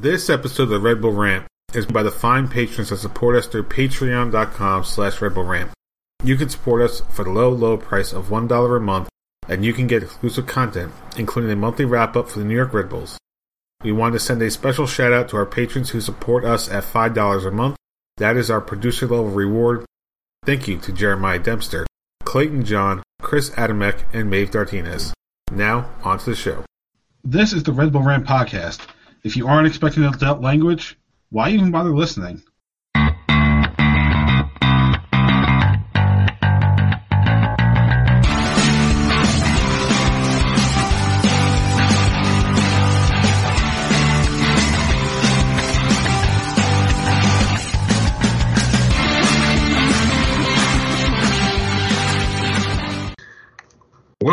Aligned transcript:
This 0.00 0.30
episode 0.30 0.62
of 0.62 0.68
the 0.68 0.78
Red 0.78 1.00
Bull 1.00 1.10
Rant 1.10 1.48
is 1.74 1.84
by 1.84 2.04
the 2.04 2.12
fine 2.12 2.46
patrons 2.46 2.90
that 2.90 2.98
support 2.98 3.34
us 3.34 3.48
through 3.48 3.64
patreon.com 3.64 4.84
slash 4.84 5.20
Red 5.20 5.34
Bull 5.34 5.42
Rant. 5.42 5.72
You 6.22 6.36
can 6.36 6.48
support 6.48 6.82
us 6.82 7.02
for 7.10 7.24
the 7.24 7.32
low, 7.32 7.50
low 7.50 7.76
price 7.76 8.12
of 8.12 8.28
$1 8.28 8.76
a 8.76 8.80
month, 8.80 9.08
and 9.48 9.64
you 9.64 9.72
can 9.72 9.88
get 9.88 10.04
exclusive 10.04 10.46
content, 10.46 10.92
including 11.16 11.50
a 11.50 11.56
monthly 11.56 11.84
wrap-up 11.84 12.28
for 12.28 12.38
the 12.38 12.44
New 12.44 12.54
York 12.54 12.72
Red 12.72 12.88
Bulls. 12.88 13.18
We 13.82 13.90
want 13.90 14.12
to 14.12 14.20
send 14.20 14.40
a 14.40 14.52
special 14.52 14.86
shout 14.86 15.12
out 15.12 15.30
to 15.30 15.36
our 15.36 15.46
patrons 15.46 15.90
who 15.90 16.00
support 16.00 16.44
us 16.44 16.70
at 16.70 16.84
$5 16.84 17.44
a 17.44 17.50
month. 17.50 17.76
That 18.18 18.36
is 18.36 18.52
our 18.52 18.60
producer 18.60 19.08
level 19.08 19.30
reward. 19.30 19.84
Thank 20.46 20.68
you 20.68 20.78
to 20.78 20.92
Jeremiah 20.92 21.40
Dempster, 21.40 21.88
Clayton 22.22 22.64
John, 22.64 23.02
Chris 23.20 23.50
Adamek, 23.50 24.04
and 24.12 24.30
Maeve 24.30 24.52
Dartinez. 24.52 25.12
Now, 25.50 25.90
on 26.04 26.20
to 26.20 26.30
the 26.30 26.36
show. 26.36 26.64
This 27.24 27.52
is 27.52 27.64
the 27.64 27.72
Red 27.72 27.90
Bull 27.90 28.04
Rant 28.04 28.24
podcast. 28.24 28.86
If 29.24 29.36
you 29.36 29.46
aren't 29.46 29.66
expecting 29.66 30.04
adult 30.04 30.40
language, 30.40 30.96
why 31.30 31.50
even 31.50 31.70
bother 31.70 31.94
listening? 31.94 32.42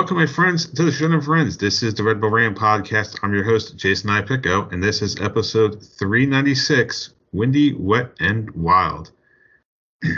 Welcome, 0.05 0.17
my 0.17 0.27
friends, 0.27 0.67
to 0.69 0.83
the 0.83 0.91
show 0.91 1.11
of 1.11 1.25
friends. 1.25 1.57
This 1.57 1.81
is 1.81 1.95
the 1.95 2.03
Red 2.03 2.21
Bull 2.21 2.29
Rant 2.29 2.55
podcast. 2.55 3.17
I'm 3.23 3.33
your 3.33 3.43
host, 3.43 3.75
Jason 3.75 4.11
Ipico, 4.11 4.71
and 4.71 4.83
this 4.83 5.01
is 5.01 5.19
episode 5.19 5.81
396 5.81 7.15
Windy, 7.31 7.73
Wet, 7.73 8.11
and 8.19 8.51
Wild. 8.51 9.11
uh, 10.03 10.09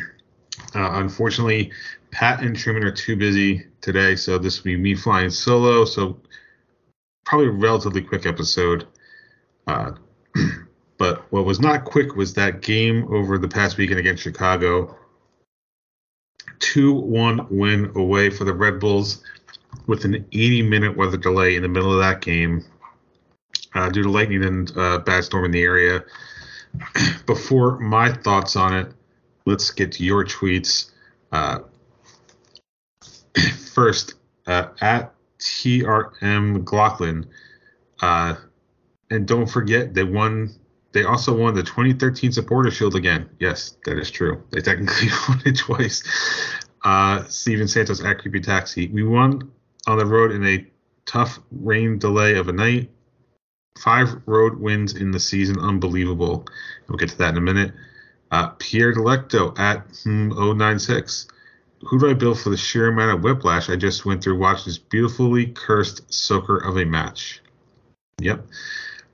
unfortunately, 0.76 1.72
Pat 2.12 2.42
and 2.42 2.54
Truman 2.54 2.84
are 2.84 2.92
too 2.92 3.16
busy 3.16 3.66
today, 3.80 4.18
so 4.18 4.38
this 4.38 4.62
will 4.62 4.72
be 4.72 4.76
me 4.76 4.94
flying 4.94 5.30
solo. 5.30 5.86
So, 5.86 6.20
probably 7.26 7.48
a 7.48 7.52
relatively 7.52 8.02
quick 8.02 8.26
episode. 8.26 8.86
Uh, 9.68 9.94
but 10.98 11.32
what 11.32 11.46
was 11.46 11.62
not 11.62 11.86
quick 11.86 12.18
was 12.18 12.34
that 12.34 12.62
game 12.62 13.08
over 13.10 13.38
the 13.38 13.48
past 13.48 13.78
weekend 13.78 14.02
against 14.02 14.22
Chicago. 14.22 14.98
2 16.60 16.92
1 16.92 17.48
win 17.50 17.92
away 17.96 18.30
for 18.30 18.44
the 18.44 18.54
Red 18.54 18.82
Bulls 18.82 19.24
with 19.88 20.06
an 20.06 20.26
80 20.32 20.64
minute 20.64 20.98
weather 20.98 21.18
delay 21.18 21.56
in 21.56 21.62
the 21.62 21.68
middle 21.68 21.94
of 21.94 22.00
that 22.00 22.22
game 22.22 22.64
uh, 23.76 23.90
due 23.90 24.04
to 24.04 24.10
lightning 24.10 24.44
and 24.44 24.76
uh, 24.78 25.00
bad 25.00 25.24
storm 25.24 25.46
in 25.46 25.52
the 25.52 25.62
area. 25.62 26.04
Before 27.26 27.80
my 27.80 28.12
thoughts 28.12 28.56
on 28.56 28.74
it, 28.74 28.94
let's 29.46 29.72
get 29.72 29.92
to 29.94 30.04
your 30.04 30.26
tweets. 30.26 30.92
Uh, 31.32 31.60
first, 33.74 34.16
uh, 34.46 34.70
at 34.82 35.14
TRM 35.40 36.54
McLaughlin, 36.54 37.28
uh, 38.02 38.36
and 39.10 39.28
don't 39.28 39.48
forget 39.48 39.94
they 39.94 40.04
won. 40.04 40.54
They 40.94 41.04
also 41.04 41.36
won 41.36 41.54
the 41.54 41.64
2013 41.64 42.32
Supporter 42.32 42.72
Shield 42.72 42.96
again. 42.96 43.30
Yes, 43.40 43.78
that 43.86 44.00
is 44.00 44.10
true. 44.10 44.44
They 44.52 44.62
technically 44.62 45.10
won 45.30 45.42
it 45.46 45.58
twice. 45.58 46.04
Uh, 46.84 47.26
Steven 47.26 47.68
Santos 47.68 48.04
at 48.04 48.20
Creepy 48.20 48.40
Taxi. 48.40 48.88
We 48.88 49.04
won 49.04 49.52
on 49.88 49.98
the 49.98 50.06
road 50.06 50.32
in 50.32 50.46
a 50.46 50.66
tough 51.06 51.40
rain 51.52 51.98
delay 51.98 52.36
of 52.36 52.50
a 52.50 52.52
night. 52.52 52.90
Five 53.80 54.22
road 54.26 54.60
wins 54.60 54.94
in 54.96 55.12
the 55.12 55.20
season, 55.20 55.60
unbelievable. 55.60 56.46
We'll 56.88 56.98
get 56.98 57.10
to 57.10 57.18
that 57.20 57.32
in 57.32 57.38
a 57.38 57.42
minute. 57.42 57.74
Uh, 58.32 58.50
Pierre 58.60 58.94
Delecto 58.94 59.58
at 59.58 59.86
hmm, 60.04 60.30
096. 60.58 61.28
Who 61.82 62.00
do 62.00 62.10
I 62.10 62.14
build 62.14 62.40
for 62.40 62.50
the 62.50 62.58
sheer 62.58 62.88
amount 62.88 63.18
of 63.18 63.24
whiplash 63.24 63.70
I 63.70 63.76
just 63.76 64.06
went 64.06 64.24
through 64.24 64.40
watching 64.40 64.66
this 64.66 64.80
beautifully 64.80 65.48
cursed 65.48 66.12
soaker 66.12 66.58
of 66.58 66.78
a 66.78 66.86
match? 66.86 67.42
Yep. 68.20 68.48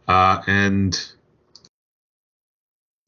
Uh, 0.07 0.41
and 0.47 1.11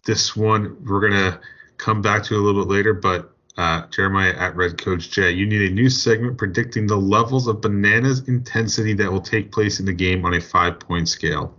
this 0.05 0.35
one 0.35 0.77
we're 0.85 0.99
going 0.99 1.13
to 1.13 1.39
come 1.77 2.01
back 2.01 2.23
to 2.23 2.35
a 2.35 2.37
little 2.37 2.65
bit 2.65 2.71
later, 2.71 2.93
but 2.93 3.34
uh, 3.57 3.87
Jeremiah 3.87 4.33
at 4.33 4.55
Red 4.55 4.81
Coach 4.81 5.11
J. 5.11 5.31
You 5.31 5.45
need 5.45 5.71
a 5.71 5.73
new 5.73 5.89
segment 5.89 6.37
predicting 6.37 6.87
the 6.87 6.97
levels 6.97 7.47
of 7.47 7.61
bananas 7.61 8.27
intensity 8.27 8.93
that 8.93 9.11
will 9.11 9.21
take 9.21 9.51
place 9.51 9.79
in 9.79 9.85
the 9.85 9.93
game 9.93 10.25
on 10.25 10.33
a 10.33 10.41
five 10.41 10.79
point 10.79 11.07
scale. 11.07 11.55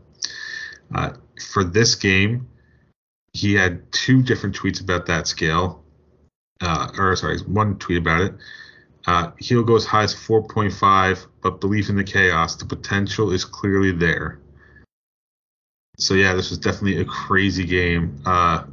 Uh, 0.94 1.12
for 1.52 1.64
this 1.64 1.94
game, 1.94 2.48
he 3.32 3.54
had 3.54 3.90
two 3.92 4.22
different 4.22 4.56
tweets 4.56 4.80
about 4.80 5.06
that 5.06 5.26
scale. 5.26 5.82
Uh, 6.60 6.90
or 6.98 7.16
sorry, 7.16 7.38
one 7.40 7.78
tweet 7.78 7.98
about 7.98 8.20
it. 8.20 8.34
Uh, 9.06 9.30
he'll 9.38 9.62
go 9.62 9.76
as 9.76 9.84
high 9.84 10.02
as 10.02 10.14
4.5, 10.14 11.26
but 11.40 11.60
belief 11.60 11.88
in 11.88 11.96
the 11.96 12.02
chaos, 12.02 12.56
the 12.56 12.64
potential 12.64 13.30
is 13.30 13.44
clearly 13.44 13.92
there. 13.92 14.40
So 15.98 16.14
yeah, 16.14 16.34
this 16.34 16.50
was 16.50 16.58
definitely 16.58 17.00
a 17.00 17.04
crazy 17.04 17.64
game. 17.64 18.20
Uh, 18.26 18.64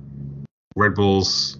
Red 0.75 0.95
Bulls 0.95 1.57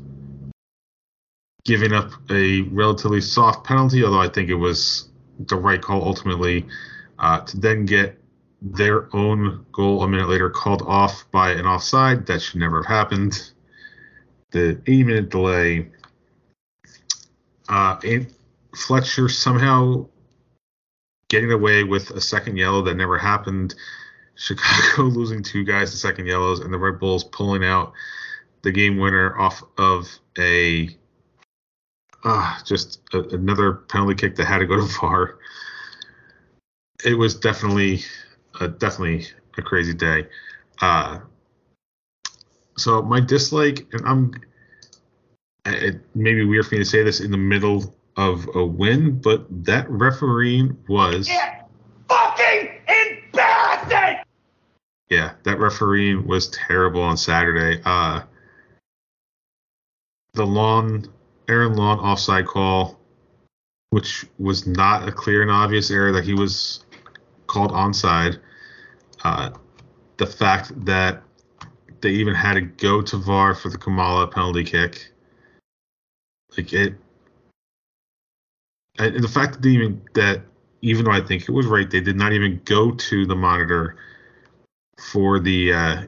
giving 1.66 1.94
up 1.94 2.12
a 2.30 2.62
relatively 2.64 3.22
soft 3.22 3.66
penalty, 3.66 4.04
although 4.04 4.22
I 4.22 4.28
think 4.28 4.50
it 4.50 4.56
was 4.56 5.10
the 5.40 5.56
right 5.56 5.82
call 5.82 6.04
ultimately, 6.04 6.66
uh, 7.20 7.42
to 7.42 7.60
then 7.60 7.86
get 7.86 8.20
their 8.62 9.14
own 9.16 9.66
goal 9.72 10.04
a 10.04 10.08
minute 10.08 10.30
later 10.30 10.50
called 10.50 10.82
off 10.84 11.26
by 11.32 11.52
an 11.52 11.66
offside. 11.66 12.26
That 12.26 12.42
should 12.42 12.60
never 12.60 12.84
have 12.84 12.86
happened. 12.86 13.52
The 14.52 14.82
80 14.86 15.04
minute 15.04 15.30
delay. 15.30 15.90
Uh, 17.70 18.00
Fletcher 18.76 19.30
somehow 19.30 20.08
getting 21.30 21.52
away 21.52 21.84
with 21.84 22.12
a 22.12 22.22
second 22.22 22.58
yellow 22.58 22.82
that 22.84 22.96
never 22.96 23.18
happened. 23.18 23.74
Chicago 24.36 25.04
losing 25.10 25.44
two 25.44 25.64
guys 25.64 25.92
to 25.92 25.98
second 25.98 26.26
yellows, 26.26 26.60
and 26.60 26.74
the 26.74 26.78
Red 26.78 27.00
Bulls 27.00 27.24
pulling 27.24 27.64
out 27.64 27.94
the 28.64 28.72
game 28.72 28.98
winner 28.98 29.38
off 29.40 29.64
of 29.78 30.08
a 30.38 30.96
uh, 32.24 32.60
just 32.64 33.02
a, 33.14 33.22
another 33.30 33.74
penalty 33.74 34.16
kick 34.16 34.36
that 34.36 34.46
had 34.46 34.60
to 34.60 34.66
go 34.66 34.76
to 34.78 34.94
VAR. 35.00 35.38
It 37.06 37.16
was 37.16 37.36
definitely, 37.36 38.02
a, 38.60 38.68
definitely 38.68 39.28
a 39.58 39.62
crazy 39.62 39.94
day. 39.94 40.28
Uh, 40.82 41.20
so 42.78 43.02
my 43.02 43.20
dislike, 43.20 43.86
and 43.92 44.06
I'm, 44.06 44.34
it 45.66 46.02
may 46.16 46.34
be 46.34 46.46
weird 46.46 46.68
for 46.68 46.76
me 46.76 46.80
to 46.80 46.86
say 46.86 47.04
this 47.04 47.20
in 47.20 47.32
the 47.32 47.38
middle 47.38 47.96
of 48.18 48.48
a 48.56 48.66
win, 48.66 49.20
but 49.20 49.46
that 49.66 49.90
refereeing 49.90 50.78
was 50.88 51.28
it's 51.30 51.40
fucking 52.08 52.70
embarrassing. 52.88 54.24
Yeah, 55.10 55.34
that 55.44 55.60
refereeing 55.60 56.28
was 56.28 56.50
terrible 56.50 57.02
on 57.02 57.18
Saturday. 57.18 57.82
Uh, 57.86 58.22
the 60.34 60.46
lawn 60.46 61.12
Aaron 61.48 61.76
Long 61.76 62.00
offside 62.00 62.46
call, 62.46 63.00
which 63.90 64.26
was 64.40 64.66
not 64.66 65.08
a 65.08 65.12
clear 65.12 65.42
and 65.42 65.52
obvious 65.52 65.92
error 65.92 66.12
that 66.12 66.24
he 66.24 66.34
was 66.34 66.86
called 67.48 67.72
onside. 67.72 68.40
Uh, 69.24 69.52
the 70.18 70.26
fact 70.26 70.72
that 70.86 71.24
they 72.02 72.12
even 72.12 72.36
had 72.36 72.56
to 72.56 72.62
go 72.62 73.02
to 73.02 73.18
VAR 73.18 73.56
for 73.56 73.70
the 73.70 73.78
Klimala 73.78 74.30
penalty 74.30 74.64
kick, 74.64 75.12
like 76.58 76.74
it, 76.74 76.96
and 79.00 79.24
the 79.24 79.28
fact 79.28 79.62
that 79.62 79.68
even 79.68 80.02
that 80.14 80.42
even 80.82 81.06
though 81.06 81.12
I 81.12 81.22
think 81.22 81.44
it 81.44 81.52
was 81.52 81.66
right, 81.66 81.90
they 81.90 82.02
did 82.02 82.18
not 82.18 82.34
even 82.34 82.62
go 82.66 82.92
to 82.92 83.26
the 83.26 83.36
monitor 83.36 83.96
for 85.00 85.40
the 85.40 85.74
uh, 85.74 86.02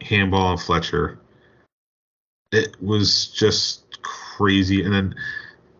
handball 0.00 0.46
on 0.46 0.58
Fletcher. 0.58 1.18
It 2.50 2.76
was 2.82 3.28
just 3.28 3.84
crazy. 4.36 4.82
And 4.84 4.92
then 4.92 5.14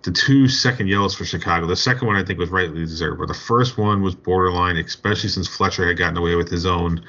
the 0.02 0.10
two 0.10 0.48
second 0.48 0.88
yellows 0.88 1.14
for 1.14 1.24
Chicago. 1.24 1.66
The 1.66 1.76
second 1.76 2.06
one 2.06 2.16
I 2.16 2.24
think 2.24 2.38
was 2.38 2.50
rightly 2.50 2.80
deserved, 2.80 3.18
but 3.20 3.28
the 3.28 3.34
first 3.34 3.78
one 3.78 4.02
was 4.02 4.14
borderline, 4.14 4.76
especially 4.76 5.28
since 5.28 5.48
Fletcher 5.48 5.86
had 5.86 5.96
gotten 5.96 6.16
away 6.16 6.34
with 6.34 6.48
his 6.48 6.66
own, 6.66 7.04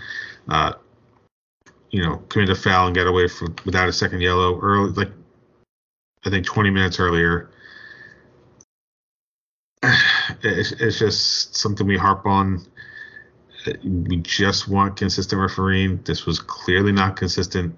uh, 0.47 0.73
you 1.89 2.03
know, 2.03 2.17
commit 2.29 2.49
a 2.49 2.55
foul 2.55 2.87
and 2.87 2.95
got 2.95 3.07
away 3.07 3.27
from, 3.27 3.55
without 3.65 3.89
a 3.89 3.93
second 3.93 4.21
yellow 4.21 4.59
early, 4.59 4.91
like 4.91 5.11
I 6.25 6.29
think 6.29 6.45
20 6.45 6.69
minutes 6.69 6.99
earlier. 6.99 7.49
It's, 10.41 10.71
it's 10.71 10.99
just 10.99 11.55
something 11.55 11.85
we 11.85 11.97
harp 11.97 12.25
on. 12.25 12.65
We 13.83 14.17
just 14.17 14.67
want 14.67 14.97
consistent 14.97 15.39
refereeing. 15.39 16.01
This 16.03 16.25
was 16.25 16.39
clearly 16.39 16.91
not 16.91 17.15
consistent. 17.17 17.75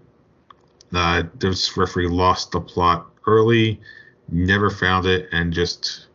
Uh, 0.94 1.24
this 1.40 1.76
referee 1.78 2.08
lost 2.08 2.52
the 2.52 2.62
plot 2.62 3.08
early, 3.28 3.82
never 4.30 4.70
found 4.70 5.06
it, 5.06 5.28
and 5.32 5.52
just 5.52 6.08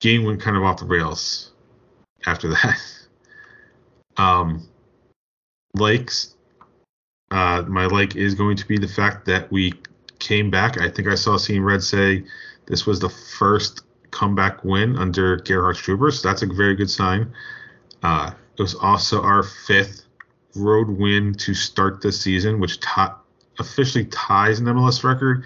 game 0.00 0.24
went 0.24 0.40
kind 0.40 0.56
of 0.56 0.62
off 0.64 0.78
the 0.78 0.86
rails 0.86 1.52
after 2.26 2.48
that. 2.48 2.78
Um, 4.18 4.68
likes. 5.74 6.36
Uh, 7.30 7.62
my 7.66 7.86
like 7.86 8.14
is 8.14 8.34
going 8.34 8.58
to 8.58 8.68
be 8.68 8.76
the 8.76 8.86
fact 8.86 9.24
that 9.24 9.50
we 9.50 9.72
came 10.18 10.50
back. 10.50 10.78
I 10.78 10.90
think 10.90 11.08
I 11.08 11.14
saw 11.14 11.38
Seeing 11.38 11.62
Red 11.62 11.82
say 11.82 12.24
this 12.66 12.84
was 12.84 13.00
the 13.00 13.08
first 13.08 13.82
comeback 14.10 14.64
win 14.64 14.96
under 14.96 15.36
Gerhard 15.36 15.76
Struber, 15.76 16.12
so 16.12 16.28
that's 16.28 16.42
a 16.42 16.46
very 16.46 16.74
good 16.76 16.90
sign. 16.90 17.32
Uh, 18.02 18.32
it 18.58 18.62
was 18.62 18.74
also 18.74 19.22
our 19.22 19.42
fifth 19.42 20.04
road 20.54 20.88
win 20.88 21.34
to 21.34 21.54
start 21.54 22.00
the 22.00 22.12
season, 22.12 22.60
which 22.60 22.80
t- 22.80 22.88
officially 23.58 24.04
ties 24.06 24.60
an 24.60 24.66
MLS 24.66 25.04
record. 25.04 25.44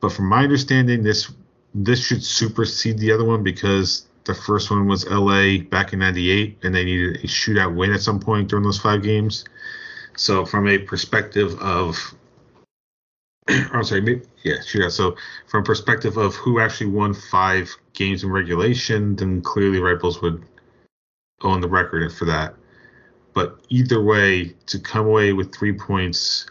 But 0.00 0.12
from 0.12 0.26
my 0.26 0.42
understanding, 0.42 1.02
this 1.02 1.32
this 1.74 2.04
should 2.04 2.22
supersede 2.22 2.98
the 2.98 3.10
other 3.10 3.24
one 3.24 3.42
because 3.42 4.06
the 4.24 4.34
first 4.34 4.70
one 4.70 4.86
was 4.86 5.08
LA 5.08 5.58
back 5.58 5.92
in 5.92 5.98
'98, 5.98 6.58
and 6.62 6.74
they 6.74 6.84
needed 6.84 7.16
a 7.16 7.26
shootout 7.26 7.74
win 7.74 7.92
at 7.92 8.00
some 8.00 8.20
point 8.20 8.48
during 8.48 8.64
those 8.64 8.78
five 8.78 9.02
games. 9.02 9.44
So, 10.16 10.46
from 10.46 10.68
a 10.68 10.78
perspective 10.78 11.58
of, 11.60 12.14
I'm 13.48 13.84
sorry, 13.84 14.22
yeah, 14.44 14.58
shootout. 14.58 14.92
So, 14.92 15.16
from 15.46 15.64
perspective 15.64 16.16
of 16.16 16.34
who 16.36 16.60
actually 16.60 16.90
won 16.90 17.12
five 17.12 17.74
games 17.92 18.22
in 18.22 18.30
regulation, 18.30 19.16
then 19.16 19.42
clearly 19.42 19.80
Red 19.80 19.98
Bulls 19.98 20.22
would 20.22 20.44
own 21.42 21.60
the 21.60 21.68
record 21.68 22.12
for 22.12 22.24
that. 22.26 22.54
But 23.34 23.58
either 23.68 24.00
way, 24.02 24.54
to 24.66 24.78
come 24.78 25.06
away 25.06 25.32
with 25.32 25.54
three 25.54 25.72
points, 25.72 26.46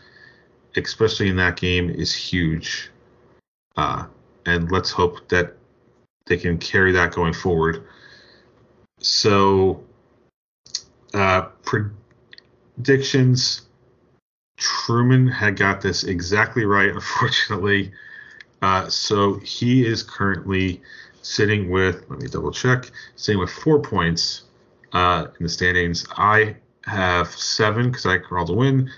especially 0.76 1.30
in 1.30 1.38
that 1.38 1.56
game, 1.56 1.90
is 1.90 2.14
huge. 2.14 2.92
Uh, 3.78 4.06
and 4.46 4.72
let's 4.72 4.92
hope 4.92 5.30
that 5.30 5.56
they 6.26 6.38
can 6.38 6.58
carry 6.58 6.92
that 6.92 7.14
going 7.14 7.34
forward. 7.34 7.86
So, 9.00 9.84
uh, 11.14 11.48
predictions. 12.76 13.62
Truman 14.58 15.28
had 15.28 15.58
got 15.58 15.82
this 15.82 16.04
exactly 16.04 16.66
right, 16.66 16.90
unfortunately. 16.94 17.92
Uh, 18.62 18.88
so 18.88 19.40
he 19.40 19.86
is 19.86 20.04
currently 20.04 20.82
sitting 21.22 21.70
with, 21.70 22.06
let 22.10 22.20
me 22.20 22.28
double 22.28 22.52
check, 22.52 22.92
sitting 23.16 23.40
with 23.40 23.50
four 23.50 23.82
points 23.82 24.44
uh, 24.94 25.28
in 25.40 25.44
the 25.44 25.50
standings. 25.50 26.06
I 26.18 26.56
have 26.86 27.28
seven 27.30 27.90
because 27.90 28.06
I 28.06 28.18
called 28.18 28.50
a 28.50 28.54
win. 28.54 28.90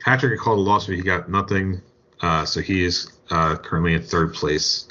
Patrick 0.00 0.38
called 0.38 0.58
a 0.58 0.62
loss, 0.62 0.86
but 0.86 0.96
he 0.96 1.02
got 1.02 1.30
nothing. 1.30 1.80
Uh, 2.20 2.44
so 2.44 2.60
he 2.60 2.84
is 2.84 3.12
uh, 3.30 3.56
currently 3.56 3.94
in 3.94 4.02
third 4.02 4.34
place. 4.34 4.88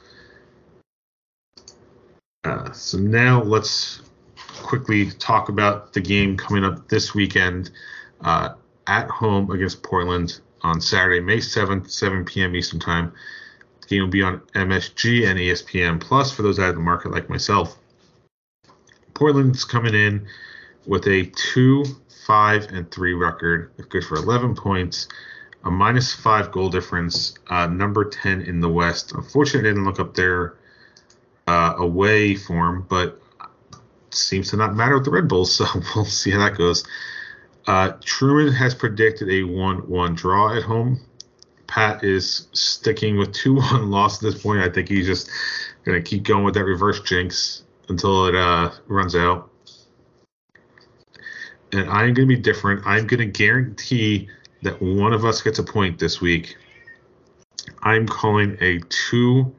Uh, 2.43 2.71
so 2.71 2.97
now 2.97 3.41
let's 3.41 4.01
quickly 4.61 5.11
talk 5.11 5.49
about 5.49 5.93
the 5.93 6.01
game 6.01 6.35
coming 6.35 6.63
up 6.63 6.87
this 6.89 7.13
weekend 7.13 7.71
uh, 8.21 8.53
at 8.87 9.09
home 9.09 9.49
against 9.51 9.83
Portland 9.83 10.41
on 10.61 10.81
Saturday, 10.81 11.19
May 11.19 11.37
7th, 11.37 11.89
7 11.89 12.25
p.m. 12.25 12.55
Eastern 12.55 12.79
Time. 12.79 13.13
The 13.81 13.87
game 13.87 14.01
will 14.01 14.09
be 14.09 14.23
on 14.23 14.39
MSG 14.55 15.27
and 15.27 15.39
ESPN 15.39 15.99
Plus 15.99 16.31
for 16.31 16.41
those 16.41 16.59
out 16.59 16.69
of 16.69 16.75
the 16.75 16.81
market 16.81 17.11
like 17.11 17.29
myself. 17.29 17.77
Portland's 19.13 19.63
coming 19.63 19.93
in 19.93 20.25
with 20.85 21.07
a 21.07 21.25
2 21.53 21.83
5 22.25 22.67
and 22.71 22.89
3 22.91 23.13
record, 23.13 23.71
good 23.89 24.03
for 24.03 24.15
11 24.15 24.55
points, 24.55 25.07
a 25.63 25.71
minus 25.71 26.13
5 26.13 26.51
goal 26.51 26.69
difference, 26.69 27.33
uh, 27.49 27.67
number 27.67 28.05
10 28.05 28.41
in 28.41 28.59
the 28.59 28.69
West. 28.69 29.13
Unfortunately, 29.13 29.69
I 29.69 29.73
didn't 29.73 29.85
look 29.85 29.99
up 29.99 30.15
their 30.15 30.55
uh, 31.47 31.75
away 31.77 32.35
form, 32.35 32.85
but 32.89 33.21
seems 34.11 34.51
to 34.51 34.57
not 34.57 34.75
matter 34.75 34.95
with 34.95 35.05
the 35.05 35.11
Red 35.11 35.27
Bulls, 35.27 35.55
so 35.55 35.65
we'll 35.95 36.05
see 36.05 36.31
how 36.31 36.39
that 36.39 36.57
goes. 36.57 36.83
Uh, 37.65 37.93
Truman 38.03 38.53
has 38.53 38.75
predicted 38.75 39.29
a 39.29 39.43
1 39.43 39.89
1 39.89 40.15
draw 40.15 40.55
at 40.55 40.63
home. 40.63 40.99
Pat 41.67 42.03
is 42.03 42.47
sticking 42.51 43.17
with 43.17 43.31
2 43.33 43.55
1 43.55 43.91
loss 43.91 44.23
at 44.23 44.31
this 44.31 44.41
point. 44.41 44.59
I 44.61 44.69
think 44.69 44.89
he's 44.89 45.05
just 45.05 45.29
going 45.85 46.01
to 46.01 46.07
keep 46.07 46.23
going 46.23 46.43
with 46.43 46.53
that 46.55 46.65
reverse 46.65 47.01
jinx 47.01 47.63
until 47.89 48.27
it 48.27 48.35
uh, 48.35 48.71
runs 48.87 49.15
out. 49.15 49.49
And 51.73 51.89
I'm 51.89 52.13
going 52.13 52.27
to 52.27 52.35
be 52.35 52.37
different. 52.37 52.85
I'm 52.85 53.07
going 53.07 53.19
to 53.19 53.25
guarantee 53.25 54.29
that 54.61 54.79
one 54.81 55.11
of 55.11 55.25
us 55.25 55.41
gets 55.41 55.59
a 55.59 55.63
point 55.63 55.99
this 55.99 56.21
week. 56.21 56.55
I'm 57.81 58.07
calling 58.07 58.57
a 58.61 58.79
2 59.09 59.53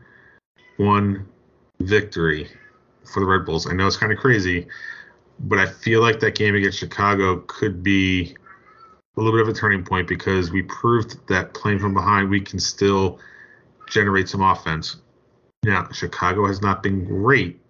1 0.76 1.28
victory 1.81 2.49
for 3.12 3.20
the 3.20 3.26
Red 3.26 3.44
Bulls. 3.44 3.66
I 3.66 3.72
know 3.72 3.87
it's 3.87 3.96
kind 3.96 4.12
of 4.12 4.19
crazy, 4.19 4.66
but 5.40 5.58
I 5.58 5.66
feel 5.66 6.00
like 6.00 6.20
that 6.20 6.37
game 6.37 6.55
against 6.55 6.78
Chicago 6.78 7.38
could 7.46 7.82
be 7.82 8.37
a 9.16 9.20
little 9.20 9.32
bit 9.32 9.43
of 9.43 9.49
a 9.49 9.58
turning 9.58 9.84
point 9.84 10.08
because 10.08 10.50
we 10.50 10.62
proved 10.62 11.26
that 11.28 11.55
playing 11.55 11.78
from 11.78 11.94
behind 11.94 12.31
we 12.31 12.40
can 12.40 12.58
still 12.58 13.19
generate 13.88 14.28
some 14.28 14.43
offense. 14.43 14.96
Now, 15.64 15.88
Chicago 15.93 16.46
has 16.46 16.61
not 16.61 16.82
been 16.82 17.05
great 17.05 17.61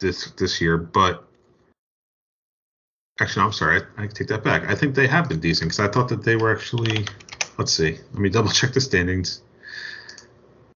this 0.00 0.30
this 0.32 0.60
year, 0.60 0.76
but 0.78 1.27
actually, 3.20 3.44
I'm 3.44 3.52
sorry, 3.52 3.82
I, 3.96 4.04
I 4.04 4.06
take 4.06 4.28
that 4.28 4.44
back. 4.44 4.68
I 4.68 4.74
think 4.74 4.94
they 4.94 5.06
have 5.06 5.28
been 5.28 5.40
decent 5.40 5.70
because 5.70 5.80
I 5.80 5.90
thought 5.90 6.08
that 6.08 6.22
they 6.22 6.36
were 6.36 6.54
actually. 6.54 7.06
Let's 7.58 7.72
see. 7.72 7.98
Let 8.12 8.20
me 8.20 8.28
double 8.28 8.50
check 8.50 8.72
the 8.72 8.80
standings. 8.80 9.42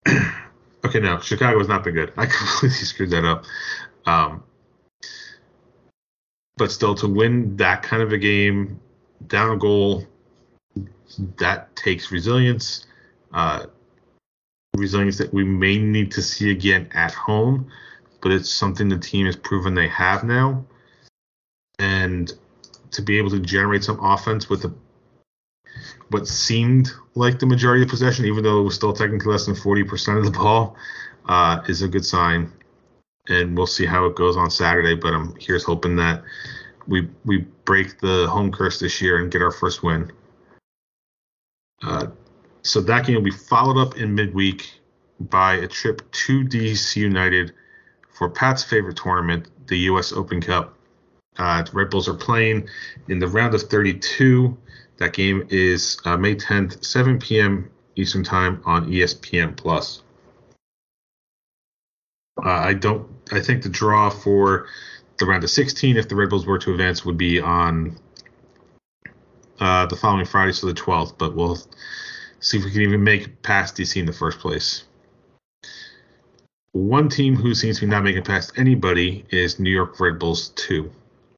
okay, 0.85 0.99
no, 0.99 1.21
Chicago 1.21 1.59
has 1.59 1.69
not 1.69 1.85
been 1.85 1.95
good. 1.95 2.13
I 2.17 2.27
completely 2.39 2.71
screwed 2.71 3.11
that 3.11 3.25
up. 3.25 3.45
Um, 4.05 4.43
but 6.57 6.73
still, 6.73 6.95
to 6.97 7.09
win 7.09 7.57
that 7.57 7.83
kind 7.83 8.03
of 8.03 8.13
a 8.13 8.19
game, 8.19 8.81
down 9.29 9.53
a 9.53 9.57
goal, 9.57 10.07
that 11.39 11.75
takes 11.77 12.11
resilience. 12.11 12.87
Uh, 13.33 13.67
resilience 14.77 15.19
that 15.19 15.33
we 15.33 15.45
may 15.45 15.79
need 15.79 16.11
to 16.13 16.23
see 16.23 16.51
again 16.51 16.89
at 16.93 17.13
home, 17.13 17.71
but 18.23 18.33
it's 18.33 18.51
something 18.51 18.89
the 18.89 18.99
team 18.99 19.27
has 19.27 19.37
proven 19.37 19.75
they 19.75 19.89
have 19.89 20.25
now. 20.25 20.65
And 21.79 22.33
to 22.93 23.03
be 23.03 23.19
able 23.19 23.31
to 23.31 23.41
generate 23.41 23.85
some 23.85 24.03
offense 24.05 24.49
with 24.49 24.63
the 24.63 24.75
what 26.11 26.29
seemed 26.29 26.91
like 27.15 27.39
the 27.39 27.47
majority 27.47 27.83
of 27.83 27.89
possession, 27.89 28.27
even 28.27 28.45
though 28.45 28.61
it 28.61 28.65
was 28.65 28.75
still 28.75 28.93
technically 28.93 29.33
less 29.33 29.47
than 29.47 29.55
40% 29.55 30.19
of 30.19 30.25
the 30.25 30.31
ball, 30.31 30.77
uh, 31.27 31.63
is 31.69 31.81
a 31.81 31.89
good 31.89 32.05
sign. 32.05 32.53
And 33.29 33.57
we'll 33.57 33.67
see 33.67 33.87
how 33.87 34.07
it 34.07 34.17
goes 34.17 34.37
on 34.37 34.51
Saturday. 34.51 34.95
But 34.95 35.15
I'm 35.15 35.35
here's 35.41 35.65
hoping 35.65 35.97
that 35.97 36.23
we 36.87 37.09
we 37.25 37.39
break 37.65 38.01
the 38.01 38.27
home 38.29 38.51
curse 38.51 38.81
this 38.81 39.01
year 39.01 39.19
and 39.19 39.31
get 39.31 39.43
our 39.43 39.53
first 39.53 39.83
win. 39.83 40.11
Uh, 41.83 42.09
so 42.63 42.81
that 42.81 43.07
game 43.07 43.17
will 43.17 43.23
be 43.23 43.31
followed 43.31 43.81
up 43.81 43.97
in 43.97 44.15
midweek 44.15 44.81
by 45.21 45.55
a 45.55 45.69
trip 45.69 46.11
to 46.11 46.45
DC 46.45 46.97
United 46.97 47.53
for 48.11 48.29
Pat's 48.29 48.65
favorite 48.65 48.97
tournament, 48.97 49.49
the 49.67 49.79
U.S. 49.79 50.13
Open 50.13 50.41
Cup. 50.41 50.77
Uh, 51.39 51.63
the 51.63 51.73
Red 51.73 51.91
Bulls 51.91 52.09
are 52.09 52.15
playing 52.15 52.69
in 53.09 53.19
the 53.19 53.27
round 53.27 53.55
of 53.55 53.63
32. 53.63 54.57
That 54.99 55.13
game 55.13 55.47
is 55.51 55.99
uh, 56.05 56.17
May 56.17 56.35
10th, 56.35 56.85
7 56.85 57.19
p.m. 57.19 57.71
Eastern 57.97 58.25
Time 58.25 58.63
on 58.65 58.91
ESPN 58.91 59.57
Plus. 59.57 60.03
Uh, 62.45 62.51
I 62.51 62.75
don't. 62.75 63.09
I 63.31 63.41
think 63.41 63.63
the 63.63 63.69
draw 63.69 64.11
for 64.11 64.67
the 65.19 65.27
round 65.27 65.45
of 65.45 65.51
16, 65.51 65.97
if 65.97 66.09
the 66.09 66.17
Red 66.17 66.31
Bulls 66.31 66.47
were 66.47 66.59
to 66.59 66.73
advance, 66.73 67.05
would 67.05 67.19
be 67.19 67.41
on 67.41 67.99
uh, 69.61 69.87
the 69.87 69.97
following 69.97 70.27
Friday, 70.27 70.53
so 70.53 70.67
the 70.67 70.75
12th. 70.75 71.19
But 71.19 71.35
we'll 71.35 71.59
see 72.41 72.59
if 72.59 72.65
we 72.65 72.71
can 72.71 72.83
even 72.83 73.05
make 73.05 73.43
past 73.43 73.77
DC 73.77 73.97
in 73.97 74.07
the 74.07 74.13
first 74.13 74.39
place. 74.39 74.85
One 76.73 77.09
team 77.09 77.37
who 77.37 77.55
seems 77.55 77.79
to 77.79 77.87
be 77.87 77.91
not 77.91 78.03
making 78.03 78.25
past 78.25 78.53
anybody 78.57 79.25
is 79.31 79.61
New 79.61 79.71
York 79.71 80.01
Red 80.01 80.19
Bulls 80.19 80.49
2. 80.57 80.91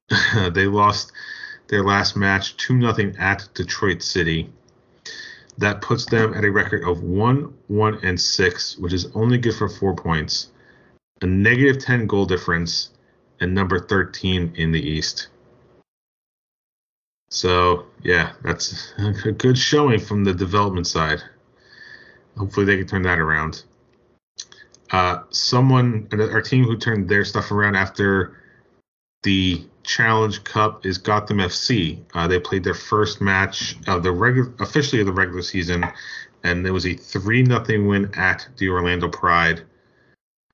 they 0.52 0.66
lost 0.66 1.12
their 1.68 1.82
last 1.82 2.16
match 2.16 2.56
2 2.58 2.80
0 2.80 3.12
at 3.18 3.48
Detroit 3.54 4.02
City. 4.02 4.50
That 5.58 5.80
puts 5.80 6.04
them 6.06 6.34
at 6.34 6.44
a 6.44 6.50
record 6.50 6.84
of 6.84 7.02
1 7.02 7.54
1 7.68 7.98
and 8.02 8.20
6, 8.20 8.78
which 8.78 8.92
is 8.92 9.10
only 9.14 9.38
good 9.38 9.54
for 9.54 9.68
4 9.68 9.94
points, 9.94 10.48
a 11.22 11.26
negative 11.26 11.82
10 11.82 12.06
goal 12.06 12.26
difference, 12.26 12.90
and 13.40 13.54
number 13.54 13.78
13 13.78 14.54
in 14.56 14.72
the 14.72 14.80
East. 14.80 15.28
So, 17.30 17.86
yeah, 18.02 18.32
that's 18.42 18.92
a 18.98 19.32
good 19.32 19.58
showing 19.58 20.00
from 20.00 20.24
the 20.24 20.34
development 20.34 20.86
side. 20.86 21.22
Hopefully, 22.36 22.66
they 22.66 22.76
can 22.76 22.86
turn 22.86 23.02
that 23.02 23.18
around. 23.18 23.64
Uh, 24.90 25.22
someone, 25.30 26.08
our 26.12 26.42
team 26.42 26.64
who 26.64 26.76
turned 26.76 27.08
their 27.08 27.24
stuff 27.24 27.50
around 27.50 27.74
after 27.74 28.38
the 29.22 29.64
Challenge 29.84 30.42
Cup 30.44 30.84
is 30.84 30.98
Gotham 30.98 31.38
FC. 31.38 32.02
Uh, 32.14 32.26
they 32.26 32.40
played 32.40 32.64
their 32.64 32.74
first 32.74 33.20
match 33.20 33.76
of 33.86 34.02
the 34.02 34.10
regular, 34.10 34.52
officially 34.60 35.00
of 35.00 35.06
the 35.06 35.12
regular 35.12 35.42
season, 35.42 35.84
and 36.42 36.64
there 36.64 36.72
was 36.72 36.86
a 36.86 36.94
three 36.94 37.42
nothing 37.42 37.86
win 37.86 38.10
at 38.14 38.48
the 38.56 38.68
Orlando 38.68 39.08
Pride. 39.08 39.62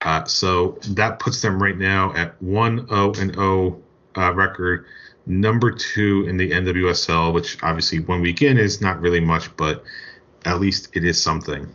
Uh, 0.03 0.25
so 0.25 0.79
that 0.89 1.19
puts 1.19 1.43
them 1.43 1.63
right 1.63 1.77
now 1.77 2.13
at 2.15 2.41
one 2.43 2.89
0 2.89 3.13
and 3.19 3.35
0 3.35 3.81
uh, 4.17 4.33
record. 4.35 4.87
number 5.27 5.71
two 5.71 6.25
in 6.27 6.37
the 6.37 6.51
NWSL, 6.51 7.33
which 7.33 7.63
obviously 7.63 8.01
one 8.01 8.21
week 8.23 8.43
in 8.43 8.59
is 8.59 8.81
not 8.81 9.01
really 9.01 9.21
much, 9.21 9.55
but 9.57 9.85
at 10.45 10.61
least 10.61 10.89
it 10.95 11.05
is 11.05 11.21
something. 11.21 11.73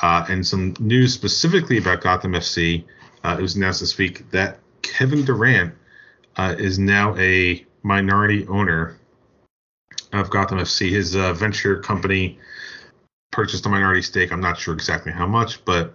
Uh, 0.00 0.24
and 0.28 0.46
some 0.46 0.74
news 0.78 1.14
specifically 1.14 1.78
about 1.78 2.02
Gotham 2.02 2.32
FC. 2.32 2.84
Uh, 3.24 3.36
it 3.38 3.42
was 3.42 3.56
announced 3.56 3.80
this 3.80 3.96
week 3.96 4.30
that 4.30 4.60
Kevin 4.82 5.24
Durant 5.24 5.74
uh, 6.36 6.54
is 6.58 6.78
now 6.78 7.16
a 7.16 7.64
minority 7.82 8.46
owner 8.48 8.98
of 10.12 10.30
Gotham 10.30 10.58
FC. 10.58 10.90
His 10.90 11.16
uh, 11.16 11.32
venture 11.32 11.78
company 11.78 12.38
purchased 13.30 13.66
a 13.66 13.68
minority 13.68 14.02
stake. 14.02 14.32
I'm 14.32 14.40
not 14.40 14.58
sure 14.58 14.74
exactly 14.74 15.12
how 15.12 15.26
much, 15.26 15.64
but 15.64 15.94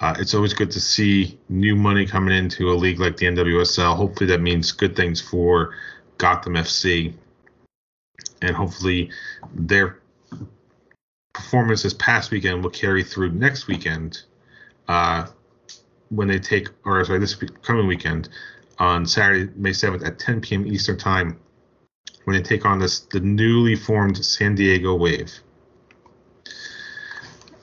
uh, 0.00 0.14
it's 0.18 0.34
always 0.34 0.52
good 0.52 0.70
to 0.72 0.80
see 0.80 1.38
new 1.48 1.74
money 1.74 2.06
coming 2.06 2.36
into 2.36 2.70
a 2.70 2.74
league 2.74 3.00
like 3.00 3.16
the 3.16 3.26
NWSL. 3.26 3.96
Hopefully, 3.96 4.26
that 4.26 4.40
means 4.40 4.72
good 4.72 4.96
things 4.96 5.20
for 5.20 5.74
Gotham 6.18 6.54
FC, 6.54 7.14
and 8.42 8.54
hopefully, 8.54 9.10
their 9.54 10.00
performance 11.32 11.82
this 11.82 11.94
past 11.94 12.30
weekend 12.30 12.62
will 12.62 12.70
carry 12.70 13.02
through 13.02 13.32
next 13.32 13.66
weekend 13.66 14.22
uh, 14.88 15.26
when 16.10 16.28
they 16.28 16.38
take, 16.38 16.68
or 16.84 17.04
sorry, 17.04 17.18
this 17.18 17.34
coming 17.62 17.86
weekend 17.86 18.28
on 18.78 19.06
Saturday, 19.06 19.52
May 19.56 19.70
7th 19.70 20.06
at 20.06 20.18
10 20.18 20.40
p.m. 20.40 20.66
Eastern 20.66 20.98
Time 20.98 21.38
when 22.24 22.36
they 22.36 22.42
take 22.42 22.64
on 22.64 22.78
this 22.78 23.00
the 23.00 23.20
newly 23.20 23.76
formed 23.76 24.22
San 24.24 24.54
Diego 24.54 24.94
Wave. 24.94 25.32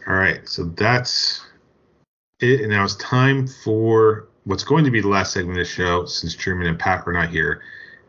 All 0.07 0.15
right, 0.15 0.47
so 0.47 0.65
that's 0.65 1.41
it, 2.39 2.61
and 2.61 2.69
now 2.69 2.83
it's 2.83 2.95
time 2.95 3.47
for 3.47 4.27
what's 4.45 4.63
going 4.63 4.83
to 4.83 4.91
be 4.91 5.01
the 5.01 5.07
last 5.07 5.33
segment 5.33 5.59
of 5.59 5.65
the 5.65 5.71
show 5.71 6.05
since 6.05 6.33
Truman 6.33 6.67
and 6.67 6.79
Pat 6.79 7.03
are 7.05 7.13
not 7.13 7.29
here. 7.29 7.61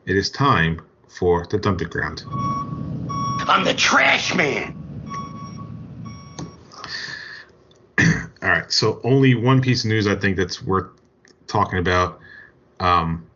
It 0.06 0.16
is 0.16 0.30
time 0.30 0.80
for 1.08 1.46
the 1.46 1.58
dumping 1.58 1.88
ground. 1.88 2.24
I'm 3.46 3.64
the 3.64 3.74
trash 3.74 4.34
man. 4.34 4.74
All 8.42 8.48
right, 8.48 8.72
so 8.72 9.00
only 9.04 9.34
one 9.34 9.60
piece 9.60 9.84
of 9.84 9.90
news 9.90 10.06
I 10.06 10.14
think 10.14 10.36
that's 10.36 10.62
worth 10.62 10.90
talking 11.46 11.78
about. 11.78 12.18
Um, 12.82 13.26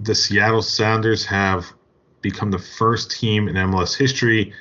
the 0.00 0.14
Seattle 0.14 0.62
Sounders 0.62 1.24
have 1.26 1.66
become 2.22 2.50
the 2.50 2.58
first 2.58 3.10
team 3.10 3.46
in 3.48 3.54
MLS 3.54 3.96
history 3.96 4.52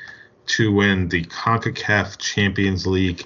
to 0.48 0.72
win 0.72 1.08
the 1.08 1.24
CONCACAF 1.26 2.18
Champions 2.18 2.86
League. 2.86 3.26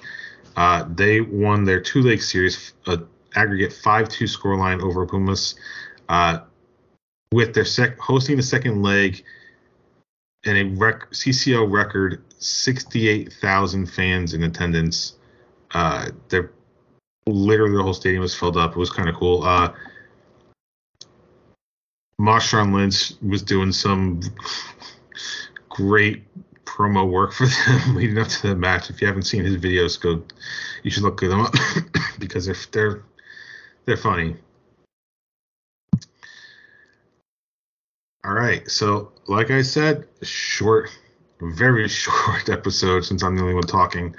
Uh, 0.56 0.86
they 0.94 1.20
won 1.20 1.64
their 1.64 1.80
two 1.80 2.02
leg 2.02 2.22
series, 2.22 2.72
uh, 2.86 2.98
aggregate 3.34 3.72
5 3.72 4.08
2 4.08 4.24
scoreline 4.24 4.80
over 4.80 5.04
Pumas, 5.06 5.56
uh, 6.08 6.38
with 7.32 7.52
their 7.52 7.64
sec- 7.64 7.98
hosting 7.98 8.36
the 8.36 8.42
second 8.42 8.82
leg 8.82 9.24
and 10.44 10.56
a 10.56 10.64
rec- 10.76 11.10
CCL 11.10 11.70
record 11.70 12.22
68,000 12.38 13.86
fans 13.86 14.34
in 14.34 14.44
attendance. 14.44 15.14
Uh, 15.72 16.10
they're 16.28 16.52
literally 17.26 17.76
the 17.76 17.82
whole 17.82 17.92
stadium 17.92 18.22
was 18.22 18.36
filled 18.36 18.56
up. 18.56 18.70
It 18.70 18.78
was 18.78 18.90
kind 18.90 19.08
of 19.08 19.16
cool. 19.16 19.42
Uh, 19.42 19.72
Marshawn 22.20 22.72
Lynch 22.72 23.12
was 23.22 23.42
doing 23.42 23.72
some 23.72 24.20
great 25.68 26.24
promo 26.64 27.08
work 27.08 27.32
for 27.32 27.46
them 27.46 27.94
leading 27.96 28.18
up 28.18 28.28
to 28.28 28.48
the 28.48 28.56
match. 28.56 28.90
If 28.90 29.00
you 29.00 29.06
haven't 29.06 29.22
seen 29.22 29.44
his 29.44 29.56
videos, 29.56 30.00
go. 30.00 30.22
You 30.82 30.90
should 30.90 31.02
look 31.02 31.20
them 31.20 31.40
up 31.40 31.54
because 32.18 32.46
they're 32.46 32.56
they're 32.72 33.02
they're 33.84 33.96
funny. 33.96 34.36
All 38.24 38.32
right, 38.32 38.68
so 38.68 39.12
like 39.28 39.52
I 39.52 39.62
said, 39.62 40.08
short, 40.22 40.90
very 41.40 41.86
short 41.88 42.48
episode 42.48 43.04
since 43.04 43.22
I'm 43.22 43.36
the 43.36 43.42
only 43.42 43.54
one 43.54 43.62
talking. 43.62 44.16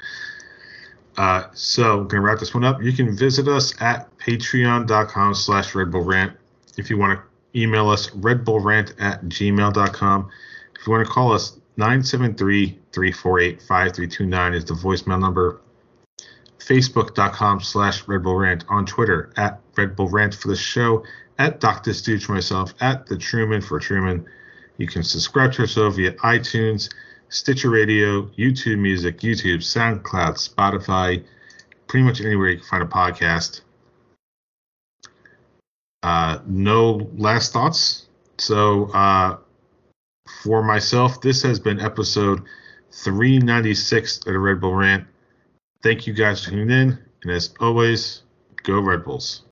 Uh, 1.18 1.46
so 1.54 2.02
I'm 2.02 2.08
gonna 2.08 2.22
wrap 2.22 2.40
this 2.40 2.54
one 2.54 2.64
up. 2.64 2.82
You 2.82 2.94
can 2.94 3.18
visit 3.18 3.48
us 3.48 3.74
at 3.82 4.16
patreon.com 4.20 5.34
slash 5.34 5.74
Red 5.74 5.92
Bull 5.92 6.04
Rant 6.04 6.38
if 6.78 6.90
you 6.92 6.98
want 6.98 7.20
to 7.20 7.27
email 7.56 7.90
us 7.90 8.10
redbullrant 8.12 8.94
at 9.00 9.24
gmail.com. 9.26 10.30
If 10.80 10.86
you 10.86 10.92
want 10.92 11.08
to 11.08 11.12
call 11.12 11.34
us, 11.34 11.58
973-348-5329 11.78 14.56
is 14.56 14.66
the 14.66 14.74
voicemail 14.74 15.20
number. 15.20 15.62
Facebook.com 16.60 17.62
slash 17.62 18.04
redbullrant 18.06 18.64
on 18.68 18.86
Twitter 18.86 19.32
at 19.38 19.62
redbullrant 19.74 20.36
for 20.36 20.50
the 20.50 20.56
show, 20.56 21.04
at 21.40 21.60
Dr. 21.60 21.94
Stooge 21.94 22.28
myself, 22.28 22.74
at 22.82 23.06
the 23.06 23.18
Truman 23.18 23.62
for 23.62 23.80
Truman. 23.80 24.26
You 24.78 24.88
can 24.88 25.04
subscribe 25.04 25.54
to 25.54 25.62
our 25.62 25.68
show 25.68 25.90
via 25.90 26.14
iTunes, 26.14 26.90
Stitcher 27.30 27.70
Radio, 27.70 28.24
YouTube 28.38 28.80
Music, 28.80 29.20
YouTube, 29.20 29.60
SoundCloud, 29.60 30.38
Spotify, 30.38 31.24
pretty 31.88 32.06
much 32.06 32.22
anywhere 32.22 32.50
you 32.50 32.58
can 32.58 32.66
find 32.66 32.84
a 32.84 32.88
podcast. 32.88 33.62
Uh, 36.04 36.40
no 36.46 37.10
last 37.16 37.54
thoughts. 37.54 38.08
So, 38.38 38.86
uh, 38.92 39.38
for 40.44 40.64
myself, 40.64 41.22
this 41.22 41.42
has 41.44 41.60
been 41.60 41.80
episode 41.80 42.44
396 42.92 44.18
of 44.18 44.34
the 44.34 44.40
Red 44.40 44.62
Bull 44.62 44.76
Rant. 44.76 45.08
Thank 45.82 46.08
you 46.08 46.14
guys 46.14 46.44
for 46.44 46.52
tuning 46.52 46.70
in. 46.70 47.00
And 47.24 47.32
as 47.32 47.54
always, 47.60 48.24
go 48.64 48.80
Red 48.80 49.04
Bulls. 49.04 49.44